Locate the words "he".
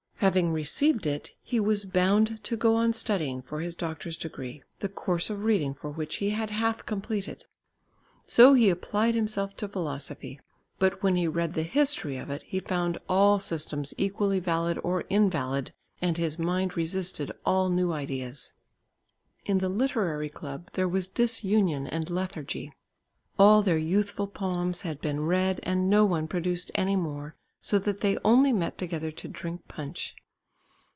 1.41-1.59, 6.17-6.29, 8.53-8.69, 11.15-11.27, 12.43-12.59